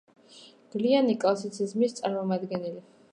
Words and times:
გვიანი 0.75 1.15
კლასიციზმის 1.25 1.93
წარმომადგენელი. 1.99 2.83